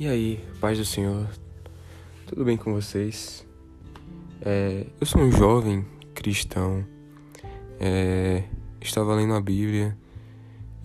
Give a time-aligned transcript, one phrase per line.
[0.00, 1.28] E aí, paz do Senhor,
[2.26, 3.46] tudo bem com vocês?
[4.40, 5.84] É, eu sou um jovem
[6.14, 6.86] cristão,
[7.78, 8.44] é,
[8.80, 9.94] estava lendo a Bíblia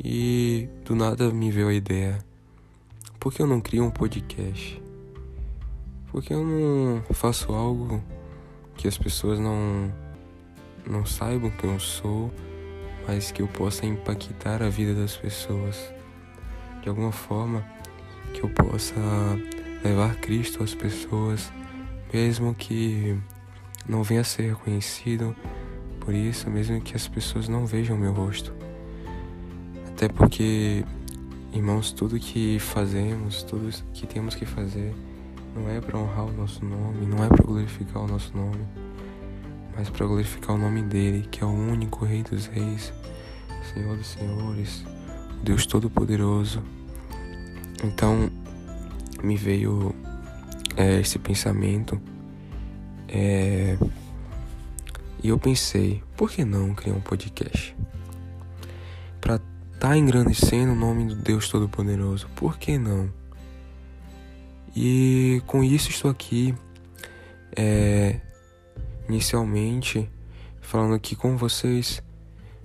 [0.03, 2.19] e do nada me veio a ideia:
[3.17, 4.83] por que eu não crio um podcast?
[6.11, 8.03] Por que eu não faço algo
[8.75, 9.93] que as pessoas não,
[10.85, 12.33] não saibam quem eu sou,
[13.07, 15.89] mas que eu possa impactar a vida das pessoas
[16.81, 17.74] de alguma forma?
[18.35, 18.93] Que eu possa
[19.83, 21.51] levar Cristo às pessoas,
[22.13, 23.17] mesmo que
[23.87, 25.33] não venha a ser reconhecido
[26.01, 28.53] por isso, mesmo que as pessoas não vejam meu rosto.
[29.87, 30.83] Até porque,
[31.53, 34.93] irmãos, tudo que fazemos, tudo que temos que fazer,
[35.55, 38.65] não é para honrar o nosso nome, não é para glorificar o nosso nome,
[39.77, 42.91] mas para glorificar o nome dele, que é o único Rei dos Reis,
[43.73, 44.83] Senhor dos Senhores,
[45.41, 46.61] Deus Todo-Poderoso
[47.83, 48.29] então
[49.23, 49.93] me veio
[50.75, 51.99] é, esse pensamento
[53.07, 53.77] é,
[55.23, 57.75] e eu pensei, por que não criar um podcast?
[59.19, 63.11] Para estar tá engrandecendo o nome do Deus Todo-Poderoso, por que não?
[64.75, 66.53] E com isso estou aqui,
[67.55, 68.19] é,
[69.07, 70.09] inicialmente,
[70.61, 72.03] falando aqui com vocês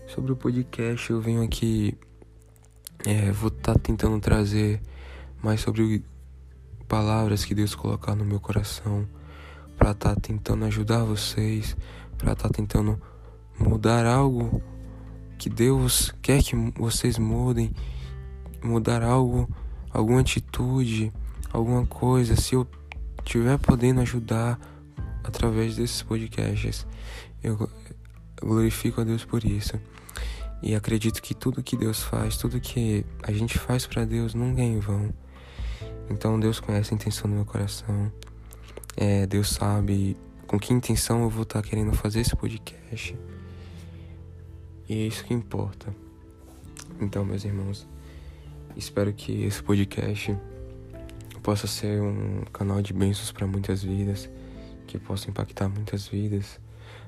[0.06, 1.08] sobre o podcast.
[1.10, 1.96] Eu venho aqui,
[3.06, 4.82] é, vou estar tá tentando trazer
[5.42, 6.02] mas sobre
[6.88, 9.06] palavras que Deus colocar no meu coração
[9.78, 11.76] para estar tá tentando ajudar vocês,
[12.18, 13.00] para estar tá tentando
[13.58, 14.62] mudar algo
[15.38, 17.72] que Deus quer que vocês mudem,
[18.62, 19.48] mudar algo,
[19.90, 21.10] alguma atitude,
[21.50, 22.66] alguma coisa, se eu
[23.24, 24.58] estiver podendo ajudar
[25.24, 26.86] através desses podcasts,
[27.42, 27.70] eu
[28.40, 29.80] glorifico a Deus por isso.
[30.62, 34.60] E acredito que tudo que Deus faz, tudo que a gente faz para Deus nunca
[34.60, 35.10] é em vão.
[36.10, 38.12] Então Deus conhece a intenção do meu coração.
[38.96, 40.16] É, Deus sabe
[40.46, 43.16] com que intenção eu vou estar querendo fazer esse podcast.
[44.88, 45.94] E é isso que importa.
[47.00, 47.86] Então, meus irmãos,
[48.76, 50.36] espero que esse podcast
[51.42, 54.28] possa ser um canal de bênçãos para muitas vidas,
[54.86, 56.60] que possa impactar muitas vidas,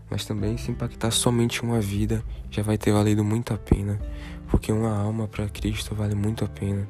[0.08, 4.00] mas também se impactar somente uma vida já vai ter valido muito a pena,
[4.48, 6.88] porque uma alma para Cristo vale muito a pena.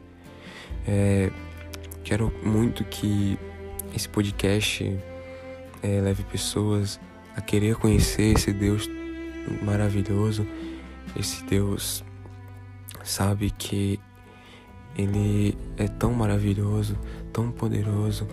[0.87, 1.31] É,
[2.05, 3.39] Quero muito que
[3.95, 4.85] esse podcast
[5.83, 7.01] é, leve pessoas
[7.37, 8.89] a querer conhecer esse Deus
[9.63, 10.47] maravilhoso,
[11.17, 12.05] esse Deus
[13.05, 13.99] sabe que
[14.97, 16.99] ele é tão maravilhoso,
[17.33, 18.27] tão poderoso,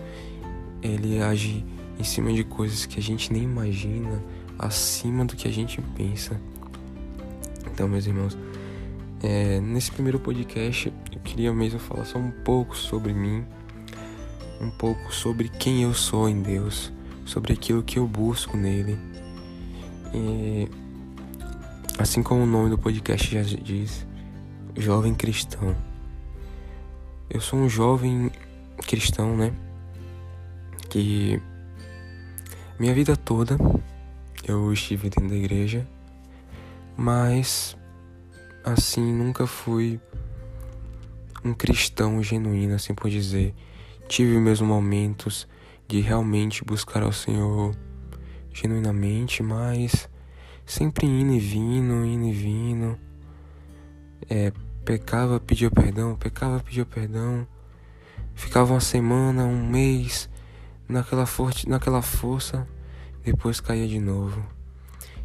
[0.82, 1.64] ele age
[1.98, 4.22] em cima de coisas que a gente nem imagina,
[4.58, 6.40] acima do que a gente pensa.
[7.72, 8.36] Então, meus irmãos,
[9.22, 13.44] é, nesse primeiro podcast eu queria mesmo falar só um pouco sobre mim
[14.60, 16.92] um pouco sobre quem eu sou em Deus,
[17.24, 18.98] sobre aquilo que eu busco nele.
[20.12, 20.68] E
[21.98, 24.06] assim como o nome do podcast já diz,
[24.76, 25.74] jovem cristão.
[27.28, 28.30] Eu sou um jovem
[28.86, 29.52] cristão, né?
[30.88, 31.40] Que
[32.78, 33.56] minha vida toda
[34.46, 35.86] eu estive dentro da igreja,
[36.96, 37.76] mas
[38.64, 40.00] assim nunca fui
[41.44, 43.54] um cristão genuíno, assim por dizer
[44.10, 45.46] tive meus momentos
[45.86, 47.76] de realmente buscar ao Senhor
[48.52, 50.08] genuinamente, mas
[50.66, 52.98] sempre indo e vindo, indo e vindo.
[54.28, 54.52] É,
[54.84, 57.46] pecava, pedia perdão, pecava, pedia perdão.
[58.34, 60.28] Ficava uma semana, um mês
[60.88, 62.66] naquela, forte, naquela força,
[63.22, 64.44] depois caía de novo.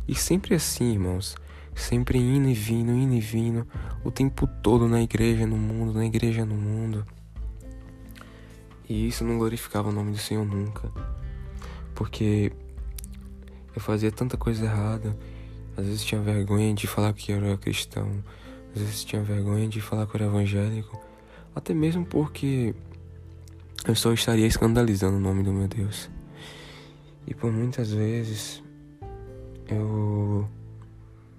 [0.07, 1.35] E sempre assim, irmãos,
[1.74, 3.68] sempre indo e vindo, indo e vindo,
[4.03, 7.03] o tempo todo na igreja, no mundo, na igreja, no mundo.
[8.88, 10.91] E isso não glorificava o nome do Senhor nunca.
[11.94, 12.51] Porque
[13.75, 15.18] eu fazia tanta coisa errada.
[15.75, 18.24] Às vezes tinha vergonha de falar que eu era cristão.
[18.75, 21.00] Às vezes tinha vergonha de falar que eu era evangélico.
[21.54, 22.75] Até mesmo porque
[23.88, 26.09] eu só estaria escandalizando o nome do meu Deus.
[27.27, 28.63] E por muitas vezes
[29.68, 30.48] eu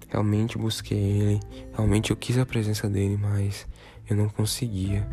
[0.07, 1.39] realmente busquei Ele,
[1.73, 3.67] realmente eu quis a presença dele, mas
[4.09, 5.07] eu não conseguia.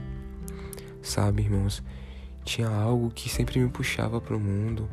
[1.02, 1.82] Sabe, irmãos?
[2.44, 4.88] Tinha algo que sempre me puxava para o mundo,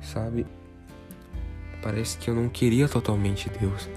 [0.00, 0.46] sabe?
[1.82, 3.88] Parece que eu não queria totalmente Deus.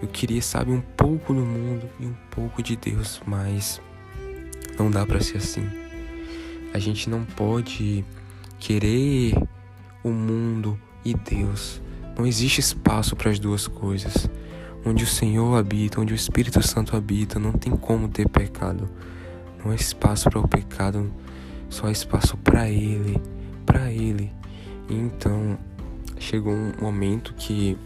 [0.00, 3.80] Eu queria, sabe, um pouco do mundo e um pouco de Deus, mas
[4.78, 5.68] não dá para ser assim.
[6.74, 8.04] A gente não pode
[8.58, 9.34] querer
[10.02, 11.80] o mundo e Deus.
[12.16, 14.28] Não existe espaço para as duas coisas.
[14.84, 18.90] Onde o Senhor habita, onde o Espírito Santo habita, não tem como ter pecado.
[19.64, 21.12] Não há espaço para o pecado
[21.72, 23.18] só espaço para Ele,
[23.64, 24.30] para Ele.
[24.90, 25.58] E então
[26.18, 27.78] chegou um momento que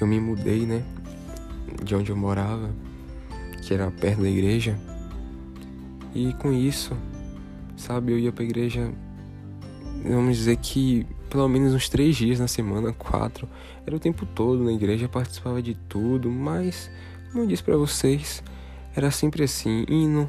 [0.00, 0.82] eu me mudei, né?
[1.82, 2.74] De onde eu morava,
[3.62, 4.76] que era perto da igreja.
[6.12, 6.94] E com isso,
[7.76, 8.92] sabe, eu ia pra igreja,
[10.04, 13.48] vamos dizer que pelo menos uns três dias na semana, quatro.
[13.86, 16.90] Era o tempo todo na igreja, participava de tudo, mas,
[17.30, 18.42] como eu disse para vocês,
[18.94, 20.28] era sempre assim, indo,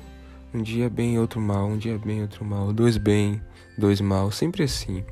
[0.54, 3.42] um dia bem, outro mal, um dia bem, outro mal, dois bem,
[3.78, 5.04] dois mal, sempre assim.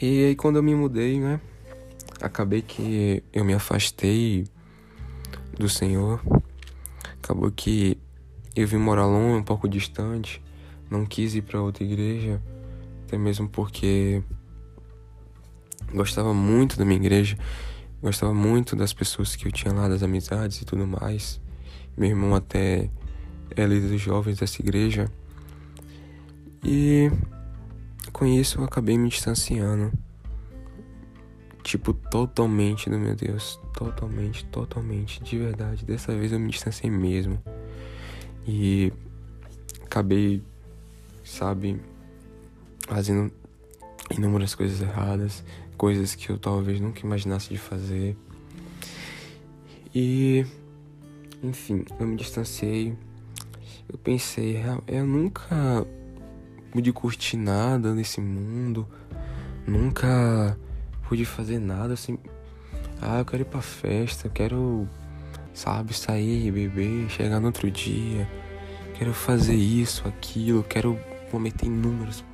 [0.00, 1.40] E aí quando eu me mudei, né,
[2.20, 4.46] acabei que eu me afastei
[5.58, 6.20] do Senhor.
[7.22, 7.96] Acabou que
[8.56, 10.42] eu vim morar longe, um pouco distante,
[10.90, 12.42] não quis ir para outra igreja
[13.12, 14.22] até mesmo porque
[15.92, 17.36] gostava muito da minha igreja,
[18.02, 21.38] gostava muito das pessoas que eu tinha lá, das amizades e tudo mais.
[21.94, 22.88] Meu irmão até
[23.56, 25.10] é líder dos jovens dessa igreja.
[26.64, 27.10] E
[28.12, 29.92] com isso eu acabei me distanciando.
[31.62, 33.58] Tipo, totalmente do meu Deus.
[33.74, 35.84] Totalmente, totalmente, de verdade.
[35.84, 37.40] Dessa vez eu me distanciei mesmo.
[38.46, 38.92] E
[39.84, 40.42] acabei,
[41.24, 41.80] sabe,
[42.88, 43.32] fazendo
[44.10, 45.44] inúmeras coisas erradas,
[45.76, 48.16] coisas que eu talvez nunca imaginasse de fazer.
[49.94, 50.44] E,
[51.42, 52.96] enfim, eu me distanciei.
[53.92, 55.86] Eu pensei, eu nunca
[56.70, 58.88] pude curtir nada nesse mundo,
[59.66, 60.56] nunca
[61.08, 62.18] pude fazer nada assim.
[63.00, 64.88] Ah, eu quero ir pra festa, eu quero,
[65.52, 68.28] sabe, sair, beber, chegar no outro dia,
[68.98, 70.98] quero fazer isso, aquilo, quero
[71.30, 72.24] cometer inúmeros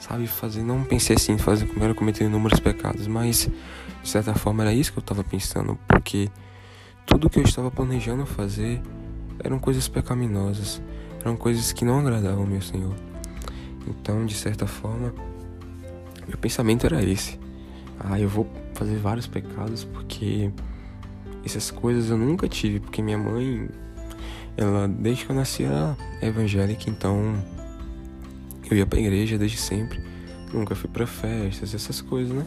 [0.00, 3.48] sabe, fazer, não pensei assim, fazer era cometer inúmeros pecados, mas
[4.02, 6.30] de certa forma era isso que eu estava pensando, porque
[7.06, 8.80] tudo que eu estava planejando fazer
[9.44, 10.82] eram coisas pecaminosas,
[11.20, 12.94] eram coisas que não agradavam meu Senhor.
[13.86, 15.12] Então, de certa forma,
[16.26, 17.38] meu pensamento era esse.
[17.98, 20.50] Ah, eu vou fazer vários pecados porque
[21.44, 23.68] essas coisas eu nunca tive, porque minha mãe,
[24.56, 27.34] ela desde que eu nasci era evangélica, então
[28.70, 30.00] eu ia pra igreja desde sempre.
[30.52, 32.44] Nunca fui pra festas, essas coisas, né?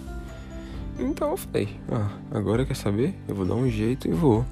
[0.99, 3.15] Então eu falei, ah, agora quer saber?
[3.27, 4.45] Eu vou dar um jeito e vou.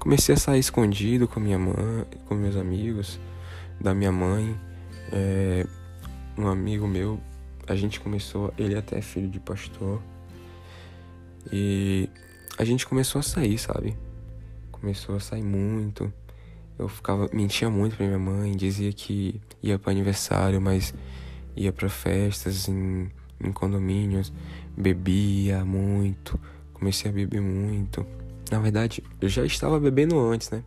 [0.00, 3.20] Comecei a sair escondido com minha mãe, com meus amigos,
[3.78, 4.58] da minha mãe.
[5.12, 5.66] É,
[6.38, 7.20] um amigo meu,
[7.66, 10.00] a gente começou, ele até é filho de pastor.
[11.52, 12.08] E
[12.56, 13.94] a gente começou a sair, sabe?
[14.72, 16.10] Começou a sair muito.
[16.78, 20.94] Eu ficava, mentia muito pra minha mãe, dizia que ia para aniversário, mas
[21.54, 24.32] ia para festas em, em condomínios,
[24.74, 26.40] bebia muito,
[26.72, 28.06] comecei a beber muito.
[28.50, 30.62] Na verdade, eu já estava bebendo antes, né?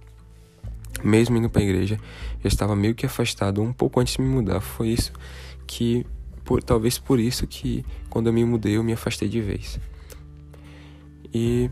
[1.04, 2.00] Mesmo indo para a igreja,
[2.42, 4.62] já estava meio que afastado um pouco antes de me mudar.
[4.62, 5.12] Foi isso
[5.68, 6.06] que,
[6.46, 9.80] por, talvez por isso que quando eu me mudei eu me afastei de vez.
[11.34, 11.70] E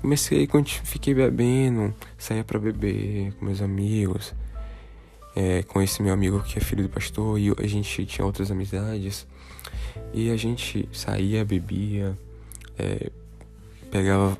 [0.00, 0.48] comecei,
[0.84, 4.34] fiquei bebendo, saía para beber com meus amigos,
[5.34, 8.50] é, com esse meu amigo que é filho do pastor, e a gente tinha outras
[8.50, 9.26] amizades.
[10.12, 12.16] E a gente saía, bebia,
[12.78, 13.10] é,
[13.90, 14.38] pegava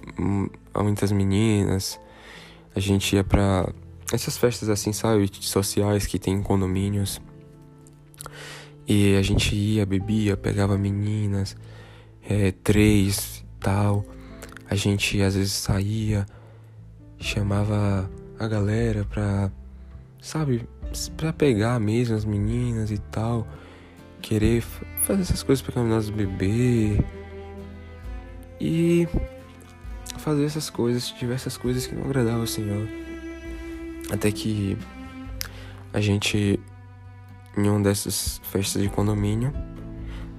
[0.82, 1.98] muitas meninas,
[2.74, 3.68] a gente ia pra
[4.12, 7.20] essas festas assim, sabe, sociais que tem em condomínios.
[8.86, 11.56] E a gente ia, bebia, pegava meninas,
[12.28, 14.04] é, três tal.
[14.68, 16.26] A gente às vezes saía,
[17.18, 19.50] chamava a galera pra,
[20.20, 20.68] sabe,
[21.16, 23.46] pra pegar mesmo as meninas e tal,
[24.20, 24.62] querer
[25.02, 27.04] fazer essas coisas pecaminosas, beber
[28.60, 29.06] e
[30.20, 32.86] fazer essas coisas, diversas coisas que não agradavam ao Senhor.
[34.10, 34.76] Até que
[35.92, 36.58] a gente,
[37.56, 39.52] em uma dessas festas de condomínio,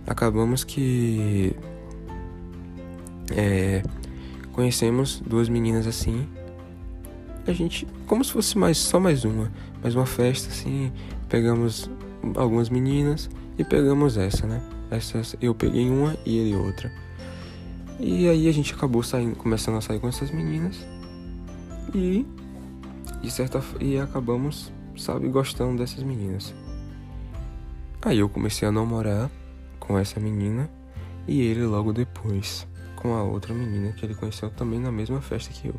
[0.08, 1.56] acabamos que
[3.36, 3.82] é,
[4.52, 6.28] Conhecemos duas meninas assim.
[7.48, 10.92] A gente, como se fosse mais só mais uma, mais uma festa assim.
[11.30, 11.90] Pegamos
[12.36, 14.62] algumas meninas e pegamos essa, né?
[14.90, 16.92] Essas, eu peguei uma e ele outra.
[18.02, 20.76] E aí a gente acabou saindo, começando a sair com essas meninas.
[21.94, 22.26] E
[23.22, 26.52] de certa e acabamos, sabe, gostando dessas meninas.
[28.02, 29.30] Aí eu comecei a namorar
[29.80, 30.68] com essa menina
[31.28, 35.54] e ele logo depois com a outra menina que ele conheceu também na mesma festa
[35.54, 35.76] que eu.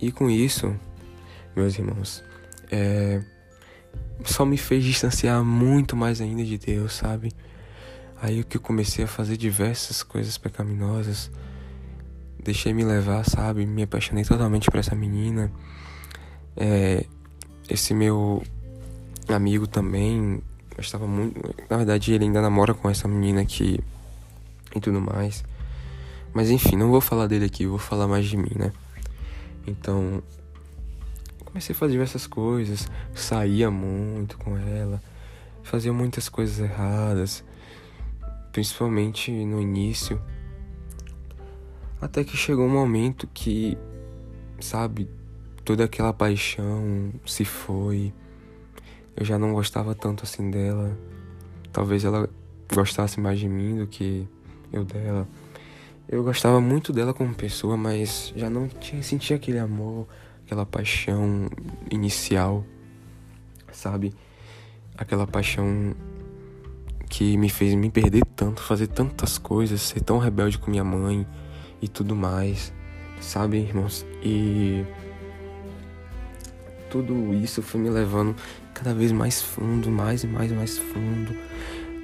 [0.00, 0.74] E com isso,
[1.54, 2.24] meus irmãos,
[2.70, 3.22] é,
[4.24, 7.32] só me fez distanciar muito mais ainda de Deus, sabe?
[8.20, 11.30] Aí que eu comecei a fazer diversas coisas pecaminosas,
[12.42, 13.66] deixei me levar, sabe?
[13.66, 15.52] Me apaixonei totalmente por essa menina.
[16.56, 17.04] É,
[17.68, 18.42] esse meu
[19.28, 20.42] amigo também
[20.74, 21.40] gostava muito.
[21.68, 23.80] Na verdade, ele ainda namora com essa menina aqui
[24.74, 25.44] e tudo mais.
[26.32, 28.72] Mas enfim, não vou falar dele aqui, vou falar mais de mim, né?
[29.66, 30.22] Então,
[31.44, 35.02] comecei a fazer diversas coisas, saía muito com ela,
[35.62, 37.42] fazia muitas coisas erradas,
[38.56, 40.18] principalmente no início.
[42.00, 43.76] Até que chegou um momento que,
[44.58, 45.10] sabe,
[45.62, 48.14] toda aquela paixão se foi.
[49.14, 50.96] Eu já não gostava tanto assim dela.
[51.70, 52.30] Talvez ela
[52.72, 54.26] gostasse mais de mim do que
[54.72, 55.28] eu dela.
[56.08, 60.08] Eu gostava muito dela como pessoa, mas já não tinha sentia aquele amor,
[60.46, 61.50] aquela paixão
[61.90, 62.64] inicial,
[63.70, 64.14] sabe?
[64.96, 65.94] Aquela paixão
[67.08, 71.26] que me fez me perder tanto, fazer tantas coisas, ser tão rebelde com minha mãe
[71.80, 72.72] e tudo mais,
[73.20, 74.04] sabe, irmãos?
[74.22, 74.84] E
[76.90, 78.34] tudo isso foi me levando
[78.74, 81.34] cada vez mais fundo, mais e mais mais fundo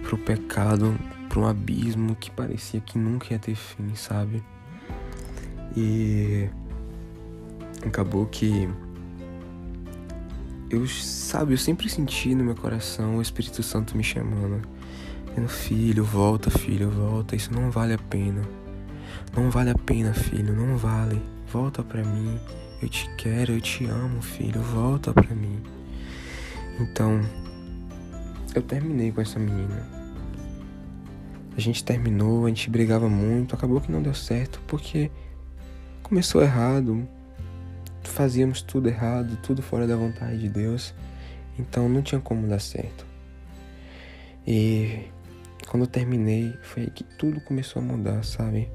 [0.03, 4.43] pro pecado, pro abismo que parecia que nunca ia ter fim, sabe?
[5.77, 6.49] E
[7.87, 8.69] acabou que
[10.71, 14.63] eu, sabe, eu sempre senti no meu coração o Espírito Santo me chamando.
[15.33, 18.43] Dizendo, filho, volta, filho, volta, isso não vale a pena.
[19.35, 21.23] Não vale a pena, filho, não vale.
[21.51, 22.39] Volta pra mim.
[22.83, 25.63] Eu te quero, eu te amo, filho, volta pra mim.
[26.79, 27.23] Então,
[28.55, 29.89] eu terminei com essa menina.
[31.57, 35.11] A gente terminou, a gente brigava muito, acabou que não deu certo porque
[36.03, 37.09] começou errado.
[38.05, 40.95] Fazíamos tudo errado, tudo fora da vontade de Deus.
[41.59, 43.07] Então não tinha como dar certo.
[44.47, 45.07] E
[45.73, 48.71] quando eu terminei, foi aí que tudo começou a mudar, sabe?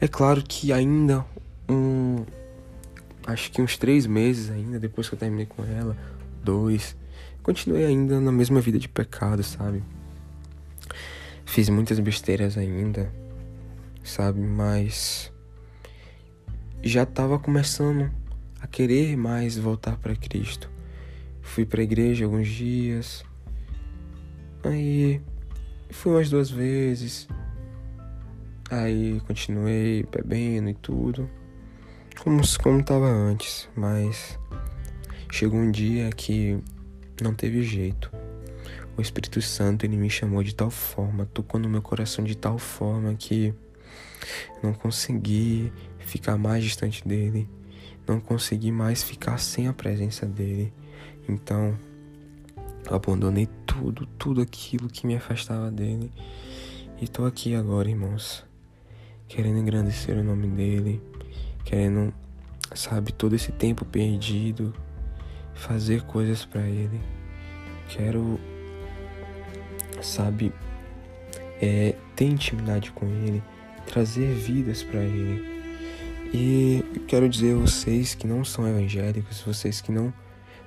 [0.00, 1.24] É claro que ainda
[1.68, 2.26] um
[3.24, 5.96] acho que uns três meses ainda, depois que eu terminei com ela,
[6.42, 6.96] dois,
[7.44, 9.84] continuei ainda na mesma vida de pecado, sabe?
[11.44, 13.08] Fiz muitas besteiras ainda,
[14.02, 14.40] sabe?
[14.40, 15.32] Mas
[16.82, 18.10] já tava começando
[18.60, 20.68] a querer mais voltar para Cristo.
[21.40, 23.24] Fui para a igreja alguns dias,
[24.64, 25.22] aí
[25.90, 27.28] fui umas duas vezes,
[28.70, 31.28] aí continuei bebendo e tudo
[32.18, 34.38] como, como tava antes, mas
[35.30, 36.58] chegou um dia que
[37.20, 38.10] não teve jeito.
[38.96, 42.58] O Espírito Santo ele me chamou de tal forma, tocou no meu coração de tal
[42.58, 43.52] forma que
[44.62, 47.48] não consegui ficar mais distante dele,
[48.06, 50.72] não consegui mais ficar sem a presença dele.
[51.28, 51.76] Então,
[52.90, 56.10] abandonei tudo, tudo aquilo que me afastava dele.
[57.00, 58.44] E tô aqui agora, irmãos,
[59.28, 61.02] querendo engrandecer o nome dele,
[61.64, 62.12] querendo,
[62.74, 64.74] sabe, todo esse tempo perdido,
[65.54, 67.00] fazer coisas para Ele.
[67.88, 68.38] Quero,
[70.02, 70.52] sabe,
[71.60, 73.42] é, ter intimidade com Ele,
[73.86, 75.54] trazer vidas para Ele.
[76.32, 80.12] E quero dizer a vocês que não são evangélicos, vocês que não,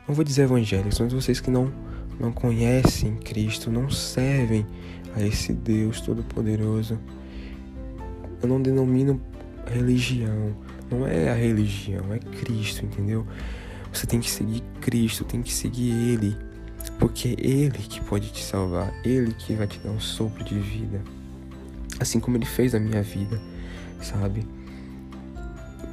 [0.08, 1.74] não vou dizer evangélicos, mas vocês que não,
[2.20, 4.66] não conhecem Cristo, não servem
[5.16, 7.00] a esse Deus Todo-Poderoso.
[8.42, 9.22] Eu não denomino
[9.66, 10.56] religião,
[10.90, 13.26] não é a religião, é Cristo, entendeu?
[13.92, 16.38] Você tem que seguir Cristo, tem que seguir Ele,
[17.00, 20.58] porque é Ele que pode te salvar, Ele que vai te dar um sopro de
[20.60, 21.02] vida,
[22.00, 23.42] assim como Ele fez a minha vida,
[24.02, 24.46] sabe?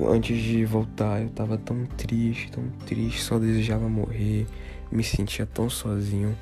[0.01, 4.47] Antes de voltar, eu tava tão triste, tão triste, só desejava morrer,
[4.95, 6.37] me sentia tão sozinho.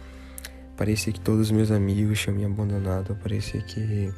[0.77, 4.13] Parecia que todos os meus amigos tinham me abandonado, parecia que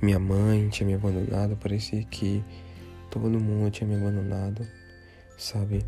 [0.00, 2.44] minha mãe tinha me abandonado, parecia que
[3.10, 4.66] todo mundo tinha me abandonado,
[5.38, 5.84] sabe?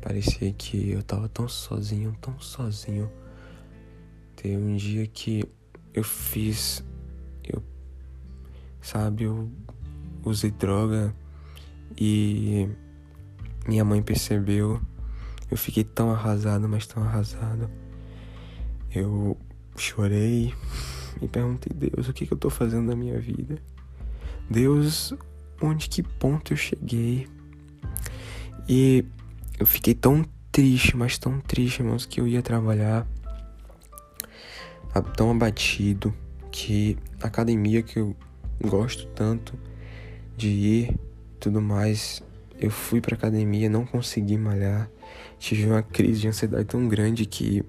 [0.00, 3.10] Parecia que eu tava tão sozinho, tão sozinho.
[4.36, 5.42] Teve um dia que
[5.92, 6.84] eu fiz,
[7.42, 7.62] eu,
[8.80, 9.50] sabe, eu
[10.24, 11.12] usei droga
[11.98, 12.68] e
[13.66, 14.80] minha mãe percebeu.
[15.50, 17.70] Eu fiquei tão arrasado, mas tão arrasado.
[18.94, 19.36] Eu
[19.76, 20.54] chorei,
[21.20, 23.58] me perguntei, Deus, o que, que eu tô fazendo na minha vida?
[24.50, 25.14] Deus,
[25.60, 27.28] onde que ponto eu cheguei?
[28.68, 29.04] E
[29.58, 33.06] eu fiquei tão triste, mas tão triste, irmãos, que eu ia trabalhar
[35.14, 36.14] tão abatido
[36.50, 38.16] que a academia que eu
[38.62, 39.58] gosto tanto
[40.36, 41.00] de ir
[41.38, 42.22] tudo mais,
[42.58, 44.90] eu fui pra academia, não consegui malhar,
[45.38, 47.64] tive uma crise de ansiedade tão grande que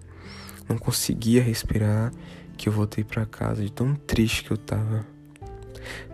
[0.67, 2.11] não conseguia respirar,
[2.57, 5.05] que eu voltei para casa de tão triste que eu tava.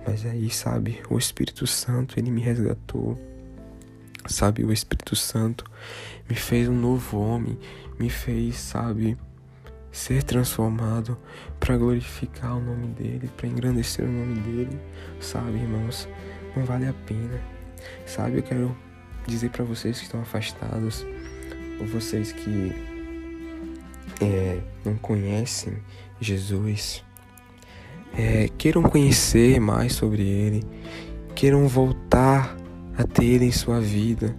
[0.05, 3.17] Mas aí, sabe, o Espírito Santo, ele me resgatou.
[4.27, 5.65] sabe, o Espírito Santo
[6.29, 7.57] me fez um novo homem,
[7.99, 9.17] me fez, sabe,
[9.91, 11.17] ser transformado
[11.59, 14.79] para glorificar o nome dele, para engrandecer o nome dele,
[15.19, 16.07] sabe, irmãos?
[16.55, 17.41] Não vale a pena.
[18.05, 18.75] Sabe, eu quero
[19.27, 21.05] dizer para vocês que estão afastados,
[21.85, 22.71] vocês que
[24.21, 25.77] é, não conhecem
[26.19, 27.03] Jesus,
[28.17, 30.63] é, queiram conhecer mais sobre Ele,
[31.35, 32.55] queiram voltar
[32.97, 34.35] a ter Ele em sua vida,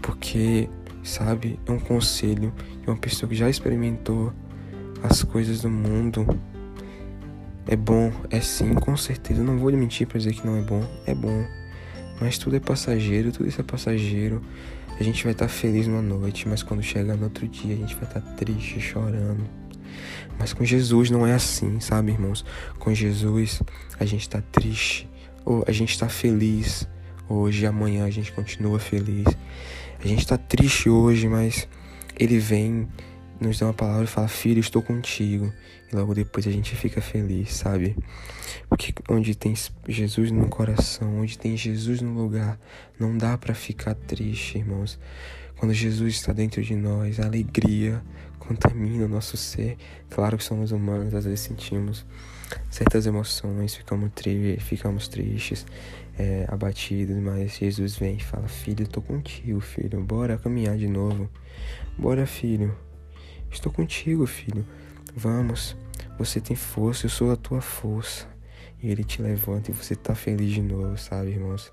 [0.00, 0.68] porque,
[1.02, 4.32] sabe, é um conselho de uma pessoa que já experimentou
[5.02, 6.26] as coisas do mundo.
[7.66, 9.42] É bom, é sim, com certeza.
[9.42, 11.46] não vou mentir para dizer que não é bom, é bom.
[12.22, 14.40] Mas tudo é passageiro, tudo isso é passageiro.
[14.98, 17.76] A gente vai estar tá feliz uma noite, mas quando chegar no outro dia a
[17.76, 19.44] gente vai estar tá triste, chorando.
[20.38, 22.44] Mas com Jesus não é assim, sabe, irmãos?
[22.78, 23.60] Com Jesus
[23.98, 25.10] a gente está triste,
[25.44, 26.86] ou a gente está feliz.
[27.28, 29.26] Hoje amanhã a gente continua feliz.
[29.98, 31.66] A gente está triste hoje, mas
[32.16, 32.86] Ele vem,
[33.40, 35.52] nos dá uma palavra e fala: Filho, estou contigo.
[35.92, 37.96] E logo depois a gente fica feliz, sabe?
[38.68, 39.54] Porque onde tem
[39.86, 42.58] Jesus no coração, onde tem Jesus no lugar,
[42.98, 44.98] não dá para ficar triste, irmãos.
[45.56, 48.02] Quando Jesus está dentro de nós, a alegria
[48.38, 49.76] contamina o nosso ser.
[50.10, 52.04] Claro que somos humanos, às vezes sentimos
[52.70, 55.64] certas emoções, ficamos, tri ficamos tristes,
[56.18, 61.30] é, abatidos, mas Jesus vem e fala: Filho, estou contigo, filho, bora caminhar de novo.
[61.98, 62.74] Bora, filho,
[63.52, 64.64] estou contigo, filho.
[65.14, 65.76] Vamos,
[66.18, 68.26] você tem força, eu sou a tua força.
[68.82, 71.72] E ele te levanta e você tá feliz de novo, sabe, irmãos?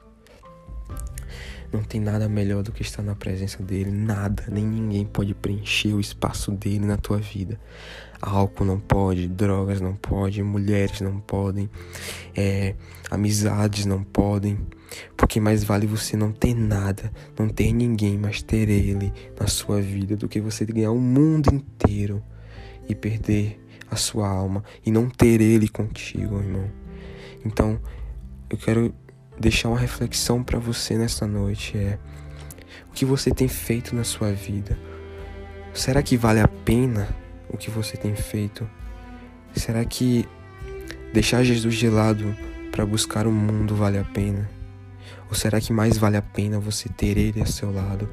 [1.71, 3.91] Não tem nada melhor do que estar na presença dele.
[3.91, 7.59] Nada, nem ninguém pode preencher o espaço dele na tua vida.
[8.21, 11.69] Álcool não pode, drogas não pode, mulheres não podem,
[12.35, 12.75] é,
[13.09, 14.59] amizades não podem.
[15.15, 19.81] Porque mais vale você não ter nada, não ter ninguém, mas ter ele na sua
[19.81, 22.23] vida do que você ganhar o mundo inteiro
[22.87, 23.59] e perder
[23.89, 26.69] a sua alma e não ter ele contigo, irmão.
[27.45, 27.79] Então,
[28.49, 28.93] eu quero
[29.39, 31.97] deixar uma reflexão para você nesta noite é
[32.89, 34.77] o que você tem feito na sua vida?
[35.73, 37.07] Será que vale a pena
[37.49, 38.69] o que você tem feito?
[39.55, 40.27] Será que
[41.13, 42.35] deixar Jesus de lado
[42.71, 44.49] para buscar o mundo vale a pena?
[45.29, 48.09] Ou será que mais vale a pena você ter ele a seu lado,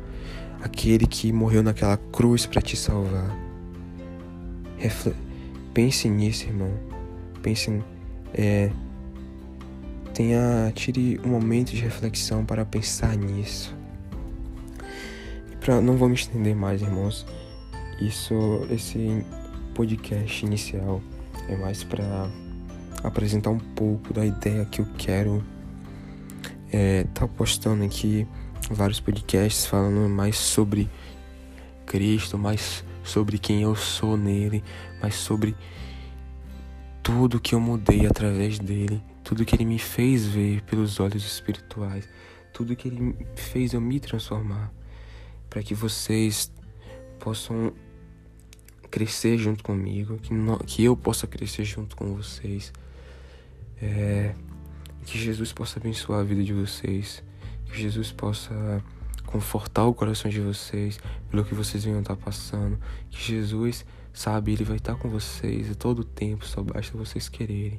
[0.62, 3.35] aquele que morreu naquela cruz para te salvar?
[4.76, 5.14] Refle
[5.72, 6.72] Pense nisso, irmão.
[7.42, 7.83] Pense
[8.33, 8.70] é,
[10.14, 13.76] tenha tire um momento de reflexão para pensar nisso.
[15.61, 17.26] Pra, não vou me estender mais, irmãos.
[18.00, 18.35] Isso,
[18.70, 19.24] esse
[19.74, 21.02] podcast inicial
[21.48, 22.31] é mais para
[23.02, 25.44] apresentar um pouco da ideia que eu quero
[26.72, 28.26] é, tá postando aqui
[28.70, 30.88] vários podcasts falando mais sobre
[31.85, 34.62] Cristo, mais sobre quem eu sou nele,
[35.00, 35.55] mas sobre
[37.02, 42.09] tudo que eu mudei através dele, tudo que ele me fez ver pelos olhos espirituais,
[42.52, 44.72] tudo que ele fez eu me transformar,
[45.48, 46.50] para que vocês
[47.20, 47.72] possam
[48.90, 52.72] crescer junto comigo, que, no, que eu possa crescer junto com vocês,
[53.81, 54.35] é,
[55.07, 57.23] que Jesus possa abençoar a vida de vocês,
[57.64, 58.83] que Jesus possa
[59.25, 60.99] confortar o coração de vocês
[61.31, 62.77] pelo que vocês venham estar passando,
[63.09, 67.79] que Jesus, sabe, ele vai estar com vocês a todo tempo, só basta vocês quererem.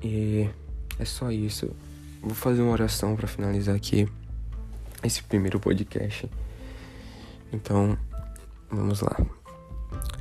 [0.00, 0.48] E
[0.96, 1.74] é só isso.
[2.22, 4.08] Vou fazer uma oração para finalizar aqui
[5.02, 6.30] esse primeiro podcast.
[7.52, 7.98] Então,
[8.70, 9.16] vamos lá.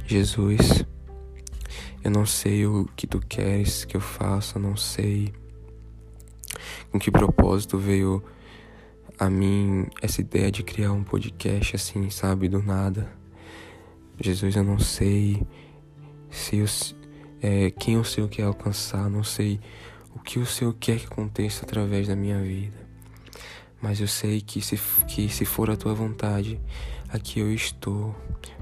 [0.07, 0.83] Jesus,
[2.03, 5.31] eu não sei o que tu queres que eu faça, não sei
[6.91, 8.23] com que propósito veio
[9.17, 13.09] a mim essa ideia de criar um podcast assim, sabe, do nada.
[14.19, 15.45] Jesus, eu não sei
[16.29, 16.65] se eu,
[17.41, 19.59] é, quem o Senhor quer alcançar, não sei
[20.13, 22.77] o que o Senhor quer que aconteça através da minha vida.
[23.81, 26.59] Mas eu sei que se, que se for a tua vontade,
[27.07, 28.15] aqui eu estou.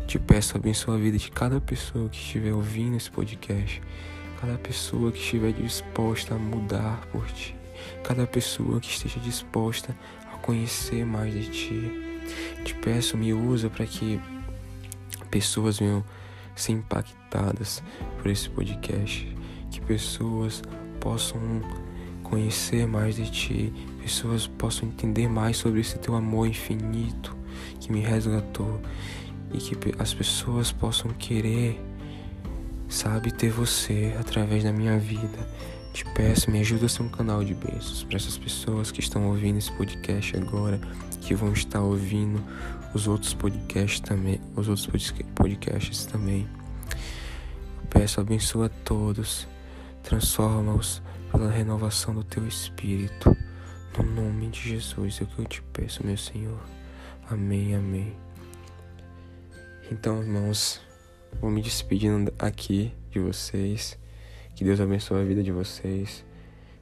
[0.06, 3.82] Te peço abençoa a vida de cada pessoa que estiver ouvindo esse podcast,
[4.40, 7.56] cada pessoa que estiver disposta a mudar por ti,
[8.08, 9.94] cada pessoa que esteja disposta
[10.34, 11.92] a conhecer mais de ti.
[12.64, 14.18] Te peço, me usa para que
[15.30, 16.02] pessoas venham
[16.56, 17.84] ser impactadas
[18.18, 19.36] por esse podcast,
[19.70, 20.62] que pessoas
[21.02, 21.40] possam
[22.24, 27.36] conhecer mais de ti, pessoas possam entender mais sobre esse teu amor infinito
[27.82, 28.82] que me resgatou
[29.54, 31.78] e que as pessoas possam querer,
[32.88, 35.46] sabe, ter você através da minha vida.
[35.94, 39.28] Te peço, me ajuda a ser um canal de bênçãos para essas pessoas que estão
[39.28, 40.80] ouvindo esse podcast agora,
[41.22, 42.44] que vão estar ouvindo
[42.94, 46.48] os outros podcasts também, os outros podcasts também.
[47.90, 49.48] peço, abençoa todos,
[50.04, 53.36] transforma-os pela renovação do teu espírito.
[53.98, 56.60] No nome de Jesus é o que eu te peço, meu Senhor.
[57.30, 58.16] Amém, amém.
[59.92, 60.80] Então, irmãos,
[61.42, 63.98] vou me despedindo aqui de vocês.
[64.58, 66.26] Que Deus abençoe a vida de vocês.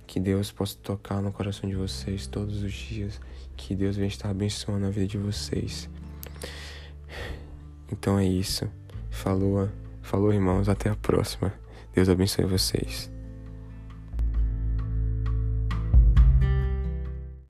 [0.07, 3.19] Que Deus possa tocar no coração de vocês todos os dias.
[3.57, 5.89] Que Deus venha estar abençoando a vida de vocês.
[7.91, 8.65] Então é isso.
[9.09, 9.69] Falou,
[10.01, 10.69] falou, irmãos.
[10.69, 11.53] Até a próxima.
[11.93, 13.13] Deus abençoe vocês.